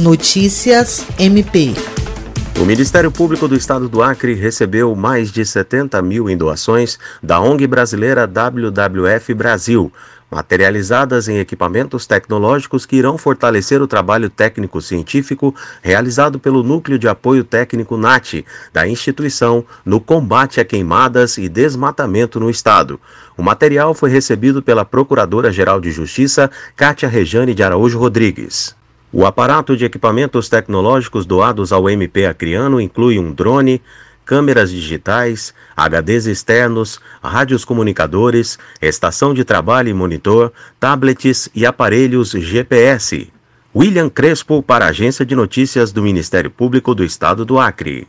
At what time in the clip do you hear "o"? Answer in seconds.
2.56-2.64, 13.82-13.88, 23.36-23.42, 29.10-29.24